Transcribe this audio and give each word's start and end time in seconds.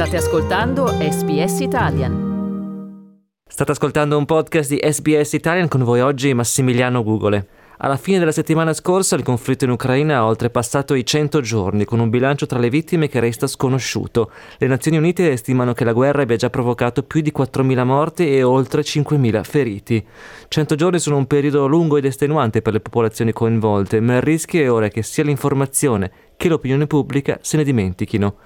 State 0.00 0.16
ascoltando 0.16 0.86
SBS 0.86 1.60
Italian. 1.60 3.36
State 3.46 3.70
ascoltando 3.70 4.16
un 4.16 4.24
podcast 4.24 4.70
di 4.70 4.80
SBS 4.82 5.34
Italian 5.34 5.68
con 5.68 5.84
voi 5.84 6.00
oggi 6.00 6.32
Massimiliano 6.32 7.02
Gugole. 7.02 7.46
Alla 7.76 7.98
fine 7.98 8.18
della 8.18 8.32
settimana 8.32 8.72
scorsa 8.72 9.14
il 9.16 9.22
conflitto 9.22 9.64
in 9.64 9.72
Ucraina 9.72 10.16
ha 10.16 10.26
oltrepassato 10.26 10.94
i 10.94 11.04
100 11.04 11.42
giorni 11.42 11.84
con 11.84 11.98
un 11.98 12.08
bilancio 12.08 12.46
tra 12.46 12.58
le 12.58 12.70
vittime 12.70 13.08
che 13.08 13.20
resta 13.20 13.46
sconosciuto. 13.46 14.30
Le 14.56 14.66
Nazioni 14.68 14.96
Unite 14.96 15.36
stimano 15.36 15.74
che 15.74 15.84
la 15.84 15.92
guerra 15.92 16.22
abbia 16.22 16.36
già 16.36 16.48
provocato 16.48 17.02
più 17.02 17.20
di 17.20 17.30
4.000 17.36 17.84
morti 17.84 18.34
e 18.34 18.42
oltre 18.42 18.80
5.000 18.80 19.42
feriti. 19.42 20.02
100 20.48 20.74
giorni 20.76 20.98
sono 20.98 21.18
un 21.18 21.26
periodo 21.26 21.66
lungo 21.66 21.98
ed 21.98 22.06
estenuante 22.06 22.62
per 22.62 22.72
le 22.72 22.80
popolazioni 22.80 23.34
coinvolte, 23.34 24.00
ma 24.00 24.16
il 24.16 24.22
rischio 24.22 24.62
è 24.62 24.72
ora 24.72 24.88
che 24.88 25.02
sia 25.02 25.24
l'informazione 25.24 26.10
che 26.40 26.48
l'opinione 26.48 26.86
pubblica 26.86 27.38
se 27.42 27.58
ne 27.58 27.64
dimentichino. 27.64 28.36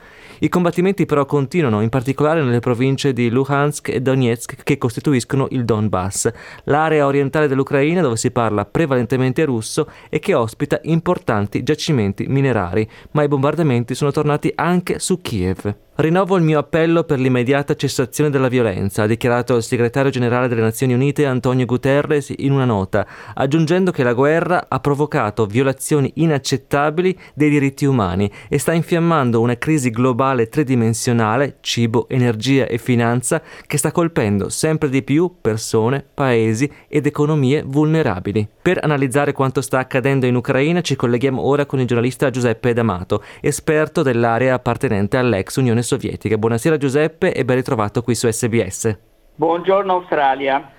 I 0.40 0.48
combattimenti 0.48 1.06
però 1.06 1.26
continuano, 1.26 1.80
in 1.80 1.90
particolare 1.90 2.42
nelle 2.42 2.58
province 2.58 3.12
di 3.12 3.30
Luhansk 3.30 3.88
e 3.88 4.00
Donetsk 4.00 4.64
che 4.64 4.78
costituiscono 4.78 5.46
il 5.50 5.64
Donbass, 5.64 6.28
l'area 6.64 7.06
orientale 7.06 7.46
dell'Ucraina 7.46 8.02
dove 8.02 8.16
si 8.16 8.32
parla 8.32 8.64
prevalentemente 8.64 9.44
russo 9.44 9.88
e 10.10 10.18
che 10.18 10.34
ospita 10.34 10.80
importanti 10.82 11.62
giacimenti 11.62 12.26
minerari, 12.26 12.86
ma 13.12 13.22
i 13.22 13.28
bombardamenti 13.28 13.94
sono 13.94 14.10
tornati 14.10 14.50
anche 14.56 14.98
su 14.98 15.20
Kiev. 15.20 15.76
Rinnovo 15.96 16.36
il 16.36 16.42
mio 16.42 16.58
appello 16.58 17.04
per 17.04 17.20
l'immediata 17.20 17.76
cessazione 17.76 18.28
della 18.28 18.48
violenza, 18.48 19.04
ha 19.04 19.06
dichiarato 19.06 19.54
il 19.54 19.62
segretario 19.62 20.10
generale 20.10 20.48
delle 20.48 20.60
Nazioni 20.60 20.92
Unite 20.92 21.24
Antonio 21.24 21.66
Guterres 21.66 22.34
in 22.36 22.50
una 22.50 22.64
nota, 22.64 23.06
aggiungendo 23.32 23.92
che 23.92 24.02
la 24.02 24.12
guerra 24.12 24.66
ha 24.68 24.80
provocato 24.80 25.46
violazioni 25.46 26.10
inaccettabili 26.16 27.16
dei 27.32 27.48
diritti 27.48 27.84
umani 27.84 28.28
e 28.48 28.58
sta 28.58 28.72
infiammando 28.72 29.40
una 29.40 29.56
crisi 29.56 29.90
globale 29.90 30.48
tridimensionale, 30.48 31.58
cibo, 31.60 32.08
energia 32.08 32.66
e 32.66 32.78
finanza, 32.78 33.40
che 33.64 33.78
sta 33.78 33.92
colpendo 33.92 34.48
sempre 34.48 34.88
di 34.88 35.04
più 35.04 35.36
persone, 35.40 36.04
paesi 36.12 36.68
ed 36.88 37.06
economie 37.06 37.62
vulnerabili. 37.64 38.48
Per 38.60 38.80
analizzare 38.82 39.32
quanto 39.32 39.60
sta 39.60 39.78
accadendo 39.78 40.26
in 40.26 40.34
Ucraina 40.34 40.80
ci 40.80 40.96
colleghiamo 40.96 41.40
ora 41.40 41.66
con 41.66 41.78
il 41.78 41.86
giornalista 41.86 42.30
Giuseppe 42.30 42.72
D'Amato, 42.72 43.22
esperto 43.40 44.02
dell'area 44.02 44.54
appartenente 44.54 45.18
all'ex 45.18 45.54
Unione 45.54 45.82
Sovietica. 45.84 46.36
Buonasera 46.36 46.76
Giuseppe 46.76 47.32
e 47.32 47.44
ben 47.44 47.56
ritrovato 47.56 48.02
qui 48.02 48.14
su 48.14 48.28
SBS. 48.28 48.96
Buongiorno 49.36 49.92
Australia. 49.92 50.70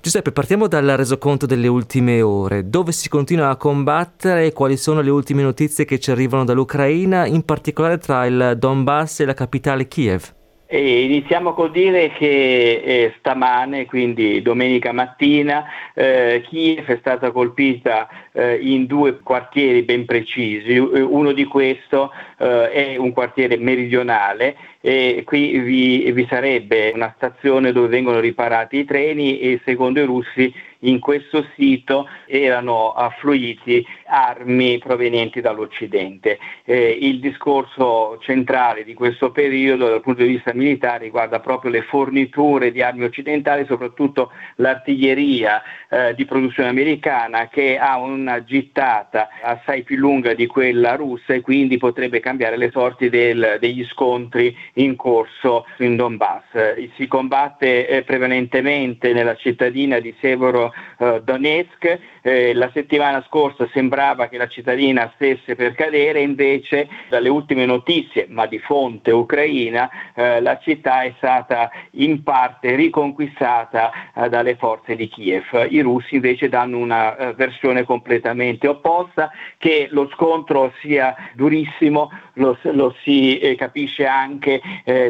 Giuseppe, 0.00 0.32
partiamo 0.32 0.66
dal 0.66 0.86
resoconto 0.96 1.46
delle 1.46 1.68
ultime 1.68 2.20
ore. 2.20 2.68
Dove 2.68 2.92
si 2.92 3.08
continua 3.08 3.50
a 3.50 3.56
combattere 3.56 4.46
e 4.46 4.52
quali 4.52 4.76
sono 4.76 5.00
le 5.00 5.10
ultime 5.10 5.42
notizie 5.42 5.84
che 5.84 5.98
ci 5.98 6.10
arrivano 6.10 6.44
dall'Ucraina, 6.44 7.26
in 7.26 7.44
particolare 7.44 7.98
tra 7.98 8.26
il 8.26 8.56
Donbass 8.58 9.20
e 9.20 9.24
la 9.24 9.34
capitale 9.34 9.86
Kiev? 9.86 10.40
E 10.74 11.02
iniziamo 11.04 11.52
col 11.52 11.70
dire 11.70 12.12
che 12.12 12.80
eh, 12.82 13.14
stamane, 13.18 13.84
quindi 13.84 14.40
domenica 14.40 14.90
mattina, 14.92 15.66
eh, 15.92 16.42
Kiev 16.48 16.86
è 16.86 16.96
stata 16.98 17.30
colpita 17.30 18.08
eh, 18.32 18.54
in 18.54 18.86
due 18.86 19.18
quartieri 19.18 19.82
ben 19.82 20.06
precisi. 20.06 20.78
Uno 20.78 21.32
di 21.32 21.44
questi 21.44 21.94
eh, 22.38 22.70
è 22.70 22.96
un 22.96 23.12
quartiere 23.12 23.58
meridionale 23.58 24.56
e 24.80 25.22
qui 25.26 25.58
vi, 25.58 26.10
vi 26.10 26.26
sarebbe 26.26 26.90
una 26.94 27.12
stazione 27.16 27.70
dove 27.72 27.88
vengono 27.88 28.18
riparati 28.18 28.78
i 28.78 28.84
treni 28.86 29.40
e 29.40 29.60
secondo 29.66 30.00
i 30.00 30.06
russi 30.06 30.50
in 30.82 31.00
questo 31.00 31.46
sito 31.54 32.08
erano 32.26 32.92
affluiti 32.92 33.84
armi 34.06 34.78
provenienti 34.78 35.40
dall'Occidente. 35.40 36.38
Eh, 36.64 36.98
il 37.00 37.20
discorso 37.20 38.18
centrale 38.20 38.84
di 38.84 38.94
questo 38.94 39.30
periodo 39.30 39.88
dal 39.88 40.00
punto 40.00 40.22
di 40.22 40.28
vista 40.28 40.52
militare 40.54 41.04
riguarda 41.04 41.40
proprio 41.40 41.70
le 41.70 41.82
forniture 41.82 42.72
di 42.72 42.82
armi 42.82 43.04
occidentali, 43.04 43.64
soprattutto 43.66 44.30
l'artiglieria 44.56 45.62
eh, 45.88 46.14
di 46.14 46.24
produzione 46.24 46.68
americana 46.68 47.48
che 47.48 47.78
ha 47.78 47.98
una 47.98 48.44
gittata 48.44 49.28
assai 49.42 49.82
più 49.82 49.96
lunga 49.96 50.34
di 50.34 50.46
quella 50.46 50.94
russa 50.94 51.34
e 51.34 51.40
quindi 51.40 51.78
potrebbe 51.78 52.20
cambiare 52.20 52.56
le 52.56 52.70
sorti 52.70 53.08
del, 53.08 53.56
degli 53.60 53.84
scontri 53.84 54.54
in 54.74 54.96
corso 54.96 55.66
in 55.78 55.96
Donbass. 55.96 56.90
Si 56.96 57.06
combatte 57.06 57.86
eh, 57.88 58.02
prevalentemente 58.02 59.12
nella 59.12 59.36
cittadina 59.36 59.98
di 59.98 60.14
Severo 60.20 60.66
eh, 60.66 60.71
Donetsk. 61.00 61.86
Eh, 62.24 62.54
la 62.54 62.70
settimana 62.72 63.20
scorsa 63.26 63.68
sembrava 63.72 64.28
che 64.28 64.38
la 64.38 64.46
cittadina 64.46 65.10
stesse 65.16 65.56
per 65.56 65.74
cadere, 65.74 66.20
invece 66.20 66.88
dalle 67.08 67.28
ultime 67.28 67.66
notizie, 67.66 68.26
ma 68.28 68.46
di 68.46 68.60
fonte 68.60 69.10
ucraina, 69.10 69.90
eh, 70.14 70.40
la 70.40 70.56
città 70.58 71.02
è 71.02 71.12
stata 71.16 71.68
in 71.92 72.22
parte 72.22 72.76
riconquistata 72.76 73.90
eh, 74.14 74.28
dalle 74.28 74.54
forze 74.54 74.94
di 74.94 75.08
Kiev. 75.08 75.66
I 75.68 75.80
russi 75.80 76.14
invece 76.14 76.48
danno 76.48 76.78
una 76.78 77.16
eh, 77.16 77.32
versione 77.34 77.82
completamente 77.82 78.68
opposta, 78.68 79.32
che 79.58 79.88
lo 79.90 80.08
scontro 80.14 80.72
sia 80.80 81.16
durissimo, 81.34 82.08
lo, 82.34 82.56
lo 82.62 82.94
si 83.02 83.38
eh, 83.38 83.56
capisce 83.56 84.06
anche 84.06 84.60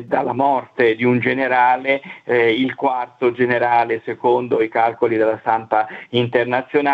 dalla 0.04 0.32
morte 0.32 0.94
di 0.94 1.04
un 1.04 1.18
generale, 1.18 2.00
il 2.24 2.74
quarto 2.74 3.32
generale 3.32 4.02
secondo 4.04 4.60
i 4.62 4.68
calcoli 4.68 5.16
della 5.16 5.38
stampa 5.40 5.86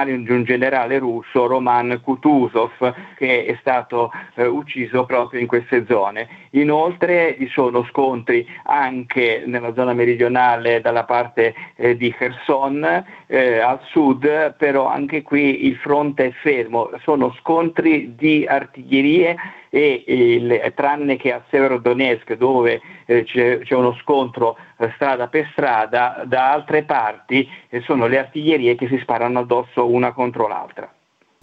internazionali 0.09 0.23
di 0.23 0.31
un 0.31 0.45
generale 0.45 0.99
russo, 0.99 1.47
Roman 1.47 2.01
Kutuzov, 2.03 2.95
che 3.17 3.45
è 3.45 3.57
stato 3.61 4.11
eh, 4.35 4.47
ucciso 4.47 5.05
proprio 5.05 5.41
in 5.41 5.47
queste 5.47 5.85
zone. 5.89 6.29
Inoltre 6.51 7.37
vi 7.39 7.49
sono 7.49 7.85
scontri 7.85 8.47
anche 8.65 9.43
nella 9.47 9.73
zona 9.75 9.93
meridionale 9.93 10.81
dalla 10.81 11.05
parte 11.05 11.55
eh, 11.77 11.97
di 11.97 12.13
Kherson, 12.13 13.05
eh, 13.27 13.59
al 13.59 13.81
sud, 13.85 14.55
però 14.57 14.87
anche 14.87 15.23
qui 15.23 15.67
il 15.67 15.77
fronte 15.77 16.27
è 16.27 16.33
fermo, 16.43 16.91
sono 17.03 17.35
scontri 17.41 18.15
di 18.17 18.47
artiglierie 18.47 19.37
e 19.71 20.05
il, 20.07 20.73
tranne 20.75 21.17
che 21.17 21.33
a 21.33 21.43
Severodonetsk 21.51 22.35
dove 22.35 22.81
eh, 23.07 23.25
c'è, 23.25 23.61
c'è, 23.61 23.75
uno 23.75 23.95
scontro 23.95 24.57
eh, 24.79 24.91
strada 24.95 25.29
per 25.29 25.49
strada, 25.53 26.23
da 26.25 26.53
altre 26.53 26.83
parti 26.85 27.49
eh, 27.69 27.81
sono 27.81 28.07
le 28.07 28.19
artiglierie 28.19 28.75
che 28.75 28.89
si 28.89 28.99
sparano 28.99 29.41
addosso 29.41 29.87
una 29.87 30.13
contro 30.13 30.49
l'altra. 30.49 30.91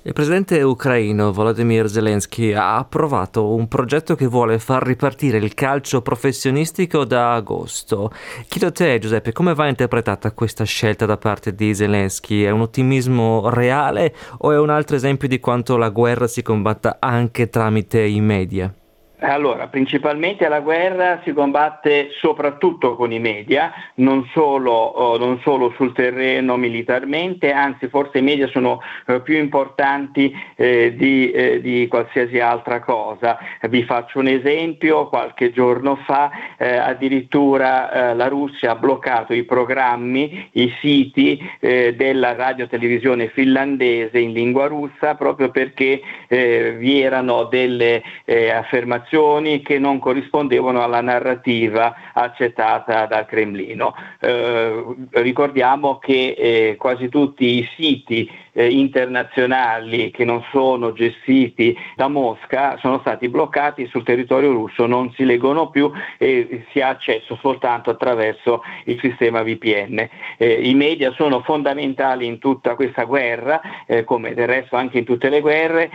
Il 0.08 0.14
presidente 0.14 0.62
ucraino 0.62 1.34
Volodymyr 1.34 1.90
Zelensky 1.90 2.54
ha 2.54 2.78
approvato 2.78 3.56
un 3.56 3.68
progetto 3.68 4.14
che 4.14 4.28
vuole 4.28 4.60
far 4.60 4.84
ripartire 4.84 5.40
il 5.40 5.56
calcio 5.56 6.04
professionistico 6.04 7.06
da 7.06 7.34
agosto. 7.34 8.12
Chiedo 8.48 8.68
a 8.68 8.72
te, 8.72 9.00
Giuseppe, 9.00 9.32
come 9.32 9.56
va 9.56 9.68
interpretata 9.68 10.32
questa 10.32 10.64
scelta 10.64 11.08
da 11.08 11.18
parte 11.18 11.56
di 11.56 11.74
Zelensky? 11.74 12.44
È 12.44 12.52
un 12.52 12.62
ottimismo 12.62 13.50
reale 13.50 14.14
o 14.38 14.52
è 14.52 14.60
un 14.60 14.70
altro 14.70 14.96
esempio 14.96 15.28
di 15.28 15.40
quanto 15.40 15.76
la 15.76 15.90
guerra 15.90 16.28
si 16.28 16.44
combatta 16.44 16.98
anche 17.00 17.50
tramite 17.50 18.04
i 18.04 18.22
media? 18.22 18.72
Allora, 19.20 19.68
principalmente 19.68 20.46
la 20.50 20.60
guerra 20.60 21.22
si 21.24 21.32
combatte 21.32 22.10
soprattutto 22.20 22.98
con 22.98 23.14
i 23.14 23.20
media, 23.20 23.72
non 23.96 24.28
solo, 24.34 24.72
oh, 24.72 25.18
non 25.18 25.40
solo 25.42 25.74
sul 25.78 25.94
terreno 25.94 26.58
militarmente, 26.58 27.54
anzi 27.54 27.88
forse 27.88 28.18
i 28.18 28.22
media 28.22 28.48
sono 28.48 28.82
eh, 29.08 29.22
più 29.22 29.38
importanti 29.38 30.36
eh, 30.58 30.96
di, 30.98 31.32
eh, 31.32 31.62
di, 31.62 31.88
qualsiasi 31.88 32.42
altra 32.42 32.82
cosa. 32.82 33.38
Vi 33.70 33.84
faccio 33.84 34.20
un 34.20 34.28
esempio, 34.28 35.08
qualche 35.08 35.54
giorno 35.54 35.96
fa 36.06 36.30
eh, 36.58 36.76
addirittura 36.76 37.92
eh, 38.12 38.16
la 38.16 38.28
Russia 38.28 38.72
ha 38.72 38.76
bloccato 38.76 39.34
i 39.34 39.46
programmi, 39.46 40.50
i 40.54 40.74
siti 40.82 41.40
eh, 41.62 41.96
della 41.96 42.36
radio 42.36 42.68
televisione 42.68 43.30
finlandese 43.30 44.20
in 44.20 44.34
lingua 44.34 44.68
russa 44.68 45.16
proprio 45.16 45.52
perché 45.52 46.02
vi 46.28 47.02
erano 47.02 47.44
delle 47.46 48.02
affermazioni 48.26 49.05
informazioni 49.06 49.62
che 49.62 49.78
non 49.80 50.00
corrispondevano 50.00 50.82
alla 50.84 51.02
narrativa 51.02 51.96
accettata 52.14 53.06
dal 53.06 53.26
Cremlino. 53.26 53.94
Eh, 54.20 54.96
ricordiamo 55.12 56.00
che 56.00 56.36
eh, 56.38 56.76
quasi 56.78 57.10
tutti 57.10 57.60
i 57.60 57.70
siti 57.76 58.30
eh, 58.56 58.70
internazionali 58.70 60.12
che 60.12 60.24
non 60.24 60.44
sono 60.52 60.94
gestiti 60.94 61.76
da 61.96 62.08
Mosca 62.08 62.78
sono 62.78 63.00
stati 63.00 63.28
bloccati 63.28 63.86
sul 63.88 64.04
territorio 64.04 64.52
russo, 64.52 64.86
non 64.86 65.12
si 65.12 65.26
leggono 65.26 65.70
più 65.70 65.92
e 66.18 66.66
si 66.72 66.80
ha 66.80 66.88
accesso 66.88 67.38
soltanto 67.42 67.90
attraverso 67.90 68.64
il 68.86 68.98
sistema 69.02 69.44
VPN. 69.44 70.08
Eh, 70.38 70.54
I 70.64 70.74
media 70.74 71.12
sono 71.12 71.42
fondamentali 71.42 72.26
in 72.26 72.40
tutta 72.40 72.76
questa 72.76 73.04
guerra, 73.04 73.62
eh, 73.86 74.04
come 74.04 74.34
del 74.34 74.48
resto 74.48 74.78
anche 74.78 75.00
in 75.00 75.06
tutte 75.06 75.30
le 75.30 75.42
guerre, 75.42 75.90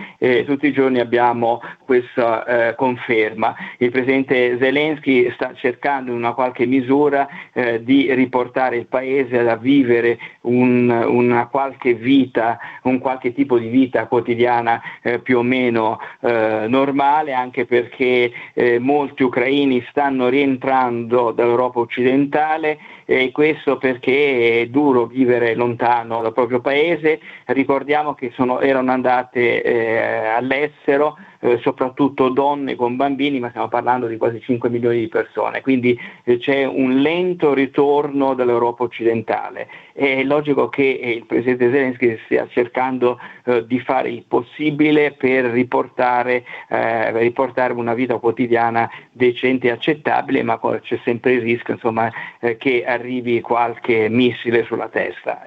tutti 0.45 0.67
i 0.67 0.73
giorni 0.73 1.01
abbiamo 1.01 1.61
questa 1.85 2.45
eh, 2.45 2.75
conferma. 2.75 3.55
Il 3.79 3.91
presidente 3.91 4.59
Zelensky 4.59 5.31
sta 5.33 5.55
cercando 5.55 6.11
in 6.11 6.19
una 6.19 6.35
qualche 6.35 6.67
misura 6.67 7.27
eh, 7.53 7.83
di 7.83 8.13
riportare 8.15 8.77
il 8.77 8.87
paese 8.87 9.39
a 9.39 9.57
vivere 9.57 10.19
un, 10.43 10.89
una 10.91 11.47
qualche 11.47 11.95
vita 11.95 12.50
vita, 12.51 12.59
un 12.83 12.99
qualche 12.99 13.33
tipo 13.33 13.59
di 13.59 13.69
vita 13.69 14.07
quotidiana 14.07 14.81
eh, 15.03 15.21
più 15.21 15.39
o 15.39 15.43
meno 15.43 15.99
eh, 16.21 16.67
normale, 16.69 17.33
anche 17.33 17.67
perché 17.67 18.33
eh, 18.55 18.79
molti 18.79 19.23
ucraini 19.23 19.85
stanno 19.91 20.29
rientrando 20.29 21.31
dall'Europa 21.33 21.81
occidentale 21.81 22.79
e 23.05 23.31
questo 23.33 23.77
perché 23.77 24.63
è 24.63 24.67
duro 24.67 25.07
vivere 25.07 25.55
lontano 25.55 26.23
dal 26.23 26.33
proprio 26.33 26.61
paese, 26.61 27.21
ricordiamo 27.47 28.15
che 28.15 28.31
sono, 28.35 28.61
erano 28.61 28.93
andate 28.93 29.63
eh, 29.63 30.27
all'estero 30.27 31.17
eh, 31.41 31.59
soprattutto 31.63 32.29
donne 32.29 32.75
con 32.77 32.97
bambini, 32.97 33.41
ma 33.41 33.49
stiamo 33.49 33.69
parlando 33.69 34.07
di 34.07 34.17
quasi 34.17 34.41
5 34.41 34.69
milioni 34.69 35.01
di 35.01 35.09
persone, 35.09 35.61
quindi 35.61 35.99
eh, 36.25 36.39
c'è 36.39 36.65
un 36.65 37.01
lento 37.01 37.55
ritorno 37.55 38.35
dall'Europa 38.35 38.85
occidentale. 38.85 39.69
È 39.93 40.23
logico 40.23 40.69
che 40.69 40.99
eh, 41.03 41.11
il 41.13 41.27
Presidente 41.27 41.71
Zelensky 41.71 42.19
stia 42.25 42.47
cercando 42.49 43.19
eh, 43.45 43.67
di 43.67 43.81
fare 43.81 44.11
il 44.11 44.25
possibile 44.27 45.13
per 45.13 45.47
riportare, 45.47 46.45
eh, 46.69 47.19
riportare, 47.19 47.73
una 47.73 47.95
vita 47.95 48.19
quotidiana 48.19 48.89
decente 49.11 49.69
e 49.69 49.71
accettabile, 49.71 50.43
ma 50.43 50.61
c'è 50.83 51.01
sempre 51.05 51.33
il 51.33 51.43
rischio 51.43 51.75
insomma, 51.75 52.11
eh, 52.41 52.57
che 52.57 52.85
arrivi 52.85 53.41
qualche 53.41 54.09
missile 54.09 54.65
sulla 54.65 54.89
testa. 54.89 55.43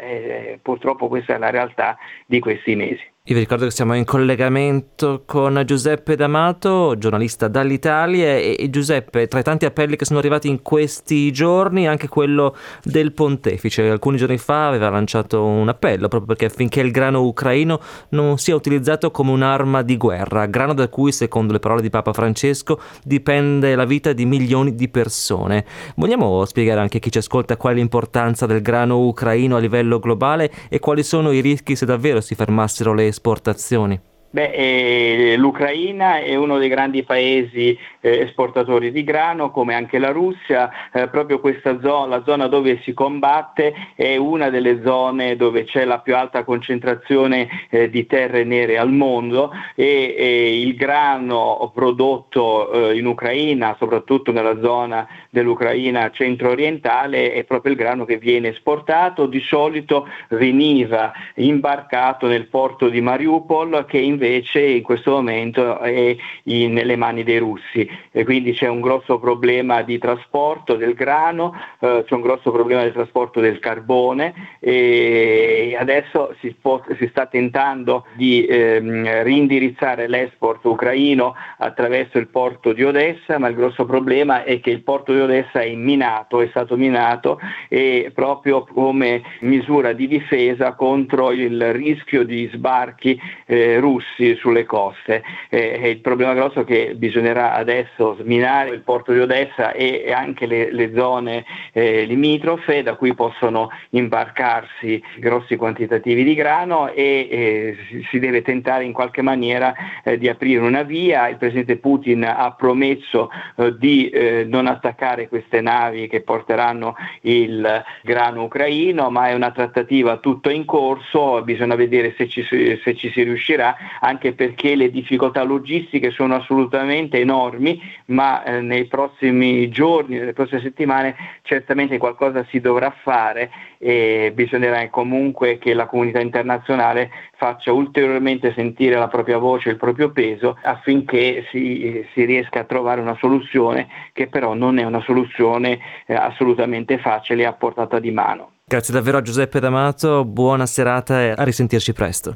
purtroppo 0.62 1.08
questa 1.08 1.36
è 1.36 1.38
la 1.38 1.50
realtà 1.50 1.98
di 2.26 2.40
questi 2.40 2.76
mesi. 2.76 3.13
Io 3.26 3.36
vi 3.36 3.40
ricordo 3.44 3.64
che 3.64 3.72
siamo 3.72 3.96
in 3.96 4.04
collegamento 4.04 5.24
con 5.26 5.64
Giuseppe 5.66 6.18
D'Amato, 6.18 6.98
giornalista 6.98 7.48
dall'Italia 7.48 8.36
e, 8.36 8.58
e, 8.60 8.70
Giuseppe, 8.70 9.30
tra 9.30 9.40
i 9.40 9.44
tanti 9.44 9.64
appelli 9.64 9.96
che 9.96 10.04
sono 10.04 10.20
arrivati 10.20 10.50
in 10.50 10.62
questi 10.62 11.32
giorni, 11.32 11.88
anche 11.88 12.10
quello 12.10 12.54
del 12.84 13.14
pontefice. 13.14 13.88
Alcuni 13.88 14.18
giorni 14.18 14.38
fa 14.38 14.68
aveva 14.68 14.90
lanciato 14.90 15.42
un 15.42 15.70
appello 15.70 16.10
proprio 16.10 16.36
perché 16.36 16.48
affinché 16.48 16.82
il 16.82 16.92
grano 16.92 17.24
ucraino 17.24 17.80
non 18.10 18.38
sia 18.40 18.56
utilizzato 18.56 19.10
come 19.10 19.32
un'arma 19.32 19.84
di 19.84 19.96
guerra, 19.96 20.46
grano 20.48 20.74
da 20.74 20.90
cui, 20.90 21.14
secondo 21.14 21.54
le 21.54 21.60
parole 21.60 21.82
di 21.82 21.90
Papa 21.90 22.12
Francesco, 22.12 22.78
dipende 23.06 23.74
la 23.76 23.86
vita 23.86 24.12
di 24.12 24.26
milioni 24.26 24.76
di 24.76 24.90
persone. 24.90 25.64
Vogliamo 25.96 26.44
spiegare 26.44 26.82
anche 26.82 26.98
a 26.98 27.00
chi 27.00 27.10
ci 27.10 27.20
ascolta 27.20 27.56
qual 27.56 27.76
è 27.76 27.78
l'importanza 27.78 28.46
del 28.46 28.62
grano 28.62 29.00
ucraino 29.08 29.56
a 29.56 29.60
livello 29.60 30.00
globale 30.00 30.52
e 30.68 30.80
quali 30.80 31.04
sono 31.04 31.32
i 31.32 31.40
rischi 31.40 31.78
se 31.78 31.86
davvero 31.86 32.20
si 32.20 32.36
fermassero 32.36 32.94
le 32.94 33.12
esportazioni? 33.14 34.02
Beh, 34.34 34.50
eh, 34.50 35.36
l'Ucraina 35.38 36.18
è 36.18 36.34
uno 36.34 36.58
dei 36.58 36.68
grandi 36.68 37.04
paesi 37.04 37.78
eh, 38.00 38.22
esportatori 38.22 38.92
di 38.92 39.04
grano, 39.04 39.52
come 39.52 39.76
anche 39.76 40.00
la 40.00 40.10
Russia, 40.10 40.72
eh, 40.92 41.08
proprio 41.08 41.40
questa 41.40 41.80
zona, 41.80 42.18
la 42.18 42.24
zona 42.26 42.48
dove 42.48 42.82
si 42.82 42.94
combatte 42.94 43.76
è 43.96 44.16
una 44.16 44.50
delle 44.50 44.82
zone 44.84 45.36
dove 45.36 45.66
c'è 45.66 45.86
la 45.86 46.00
più 46.00 46.16
alta 46.16 46.44
concentrazione 46.44 47.48
eh, 47.70 47.92
di 47.92 48.08
terre 48.08 48.44
nere 48.44 48.80
al 48.80 48.92
mondo 48.92 49.52
e, 49.76 50.62
il 50.62 50.74
grano 50.78 51.72
prodotto 51.72 52.90
eh, 52.90 52.98
in 52.98 53.06
Ucraina, 53.06 53.76
soprattutto 53.78 54.32
nella 54.32 54.60
zona 54.60 55.08
dell'Ucraina 55.30 56.10
centro-orientale, 56.10 57.34
è 57.34 57.44
proprio 57.44 57.74
il 57.74 57.78
grano 57.78 58.04
che 58.04 58.18
viene 58.18 58.48
esportato, 58.48 59.28
di 59.28 59.42
solito 59.42 60.08
veniva 60.30 61.14
imbarcato 61.36 62.26
nel 62.26 62.48
porto 62.48 62.90
di 62.90 63.00
Mariupol 63.00 63.86
che 63.88 64.00
invece 64.00 64.22
invece 64.24 64.62
in 64.62 64.84
questo 64.84 65.12
momento 65.12 65.80
è 65.80 66.16
in, 66.44 66.74
nelle 66.74 66.96
mani 66.96 67.24
dei 67.24 67.38
russi. 67.38 67.88
E 68.12 68.24
quindi 68.24 68.54
c'è 68.54 68.68
un 68.68 68.80
grosso 68.80 69.20
problema 69.20 69.82
di 69.82 69.98
trasporto 69.98 70.76
del 70.76 70.94
grano, 70.94 71.54
eh, 71.80 72.04
c'è 72.08 72.14
un 72.16 72.22
grosso 72.22 72.52
problema 72.52 72.84
di 72.84 72.92
trasporto 72.92 73.42
del 73.42 73.60
carbone 73.60 74.58
e 74.60 75.76
adesso 75.78 76.34
si, 76.40 76.56
può, 76.60 76.82
si 76.98 77.08
sta 77.10 77.26
tentando 77.26 78.06
di 78.14 78.46
ehm, 78.46 79.24
rindirizzare 79.24 80.08
l'export 80.08 80.64
ucraino 80.66 81.36
attraverso 81.58 82.18
il 82.18 82.28
porto 82.28 82.72
di 82.72 82.84
Odessa, 82.84 83.38
ma 83.38 83.50
il 83.50 83.56
grosso 83.56 83.86
problema 83.86 84.44
è 84.44 84.60
che 84.62 84.70
il 84.70 84.84
porto 84.84 85.14
di 85.14 85.20
Odessa 85.20 85.62
è 85.62 85.74
minato, 85.74 86.42
è 86.42 86.48
stato 86.48 86.78
minato 86.78 87.40
e 87.68 88.12
proprio 88.14 88.64
come 88.64 89.22
misura 89.42 89.94
di 89.94 90.08
difesa 90.08 90.74
contro 90.74 91.32
il 91.32 91.74
rischio 91.74 92.24
di 92.24 92.50
sbarchi 92.54 93.20
eh, 93.46 93.80
russi 93.80 94.13
russi 94.13 94.13
sulle 94.38 94.66
coste. 94.66 95.24
Eh, 95.50 95.90
il 95.90 96.00
problema 96.00 96.34
grosso 96.34 96.62
è 96.62 96.66
che 96.66 96.94
bisognerà 96.96 97.54
adesso 97.54 98.16
sminare 98.20 98.70
il 98.70 98.82
porto 98.82 99.12
di 99.12 99.20
Odessa 99.20 99.72
e 99.72 100.12
anche 100.14 100.46
le, 100.46 100.72
le 100.72 100.92
zone 100.94 101.46
eh, 101.72 102.04
limitrofe 102.06 102.84
da 102.84 102.96
cui 102.96 103.14
possono 103.14 103.70
imbarcarsi 103.92 105.02
grossi 105.18 105.56
quantitativi 105.56 106.24
di 106.24 106.34
grano 106.34 106.90
e 106.92 107.28
eh, 107.30 107.78
si 108.10 108.20
deve 108.20 108.42
tentare 108.42 108.84
in 108.84 108.94
qualche 108.94 109.22
maniera 109.22 109.74
eh, 110.04 110.18
di 110.18 110.30
aprire 110.30 110.62
una 110.62 110.84
via. 110.84 111.28
Il 111.28 111.38
presidente 111.38 111.78
Putin 111.78 112.24
ha 112.24 112.52
promesso 112.52 113.30
eh, 113.58 113.76
di 113.78 114.10
eh, 114.10 114.46
non 114.48 114.68
attaccare 114.68 115.28
queste 115.28 115.62
navi 115.62 116.08
che 116.08 116.22
porteranno 116.22 116.96
il 117.22 117.84
grano 118.04 118.44
ucraino, 118.44 119.10
ma 119.10 119.28
è 119.28 119.34
una 119.34 119.52
trattativa 119.52 120.18
tutto 120.18 120.50
in 120.50 120.66
corso, 120.66 121.42
bisogna 121.44 121.76
vedere 121.76 122.14
se 122.18 122.28
ci, 122.28 122.44
se 122.44 122.96
ci 122.96 123.12
si 123.12 123.24
riuscirà 123.24 123.76
anche 124.04 124.34
perché 124.34 124.76
le 124.76 124.92
difficoltà 124.92 125.44
logistiche 125.44 126.12
sono 126.12 126.36
assolutamente 126.36 127.20
enormi, 127.20 127.82
ma 128.08 128.44
eh, 128.44 128.60
nei 128.60 128.86
prossimi 128.86 129.70
giorni, 129.70 130.18
nelle 130.18 130.34
prossime 130.34 130.62
settimane 130.62 131.16
certamente 131.44 131.98
qualcosa 131.98 132.46
si 132.50 132.60
dovrà 132.60 132.94
fare 133.02 133.50
e 133.78 134.32
bisognerà 134.34 134.90
comunque 134.90 135.58
che 135.58 135.74
la 135.74 135.86
comunità 135.86 136.20
internazionale 136.20 137.12
faccia 137.38 137.72
ulteriormente 137.72 138.54
sentire 138.54 138.98
la 138.98 139.08
propria 139.08 139.38
voce, 139.38 139.70
il 139.70 139.78
proprio 139.78 140.12
peso 140.12 140.58
affinché 140.62 141.46
si, 141.50 142.06
si 142.14 142.26
riesca 142.26 142.60
a 142.60 142.64
trovare 142.66 143.00
una 143.00 143.18
soluzione 143.20 143.88
che 144.12 144.28
però 144.28 144.54
non 144.54 144.80
è 144.80 144.84
una 144.84 145.02
soluzione 145.02 145.80
eh, 146.06 146.14
assolutamente 146.14 146.98
facile 146.98 147.44
e 147.44 147.46
a 147.46 147.54
portata 147.54 148.00
di 148.00 148.12
mano. 148.12 148.52
Grazie 148.66 148.94
davvero 148.94 149.18
a 149.18 149.22
Giuseppe 149.22 149.60
D'Amato, 149.62 150.26
buona 150.26 150.66
serata 150.66 151.22
e 151.22 151.34
a 151.36 151.44
risentirci 151.44 151.94
presto. 151.94 152.36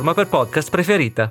piattaforma 0.01 0.13
per 0.13 0.27
podcast 0.27 0.69
preferita. 0.69 1.29